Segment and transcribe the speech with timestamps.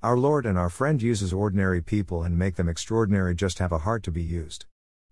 [0.00, 3.78] Our Lord and our friend uses ordinary people and make them extraordinary just have a
[3.78, 4.64] heart to be used.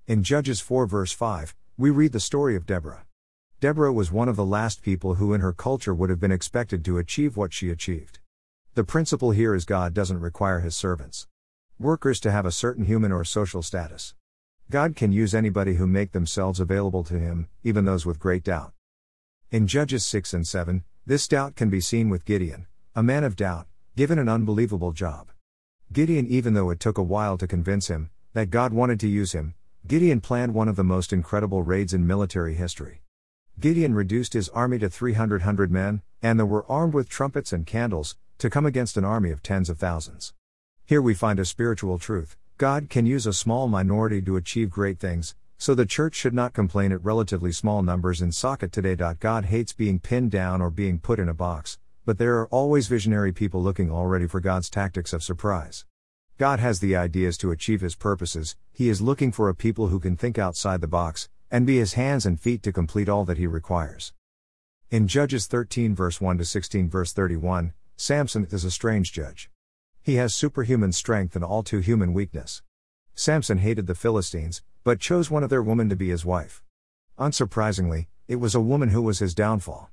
[0.06, 3.04] In Judges 4 verse 5, we read the story of Deborah.
[3.58, 6.84] Deborah was one of the last people who in her culture would have been expected
[6.84, 8.20] to achieve what she achieved.
[8.74, 11.26] The principle here is God doesn't require his servants
[11.80, 14.14] workers to have a certain human or social status.
[14.70, 18.72] God can use anybody who make themselves available to him, even those with great doubt.
[19.50, 23.34] In Judges 6 and 7, this doubt can be seen with Gideon, a man of
[23.34, 23.66] doubt,
[23.96, 25.30] given an unbelievable job.
[25.90, 29.32] Gideon, even though it took a while to convince him that God wanted to use
[29.32, 29.54] him,
[29.86, 33.00] Gideon planned one of the most incredible raids in military history.
[33.58, 38.18] Gideon reduced his army to 300 men, and they were armed with trumpets and candles,
[38.36, 40.34] to come against an army of tens of thousands.
[40.84, 44.98] Here we find a spiritual truth God can use a small minority to achieve great
[44.98, 48.94] things, so the church should not complain at relatively small numbers in socket today.
[49.18, 52.86] God hates being pinned down or being put in a box, but there are always
[52.86, 55.84] visionary people looking already for God's tactics of surprise.
[56.38, 59.98] God has the ideas to achieve his purposes, he is looking for a people who
[59.98, 63.38] can think outside the box, and be his hands and feet to complete all that
[63.38, 64.12] he requires.
[64.88, 69.50] In Judges 13 verse 1 to 16 verse 31, Samson is a strange judge.
[70.00, 72.62] He has superhuman strength and all too human weakness.
[73.16, 76.62] Samson hated the Philistines, but chose one of their women to be his wife.
[77.18, 79.90] Unsurprisingly, it was a woman who was his downfall.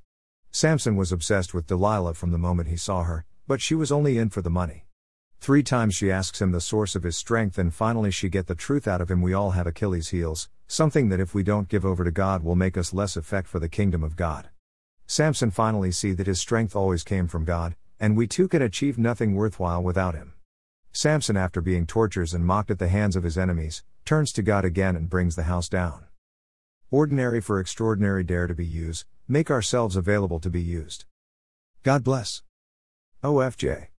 [0.56, 4.20] Samson was obsessed with Delilah from the moment he saw her, but she was only
[4.20, 4.86] in for the money.
[5.40, 8.54] Three times she asks him the source of his strength and finally she get the
[8.54, 11.84] truth out of him we all have Achilles heels, something that if we don't give
[11.84, 14.50] over to God will make us less effect for the kingdom of God.
[15.08, 19.00] Samson finally see that his strength always came from God, and we too can achieve
[19.00, 20.34] nothing worthwhile without him.
[20.92, 24.66] Samson, after being tortured and mocked at the hands of his enemies, turns to God
[24.66, 26.06] again and brings the house down.
[26.94, 31.06] Ordinary for extraordinary dare to be used, make ourselves available to be used.
[31.82, 32.44] God bless.
[33.24, 33.88] OFJ.